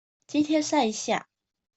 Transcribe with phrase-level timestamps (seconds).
[0.25, 1.27] 今天曬一下